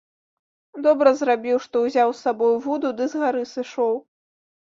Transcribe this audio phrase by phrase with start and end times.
[0.87, 3.93] Добра зрабіў, што ўзяў з сабою вуду ды з гары сышоў.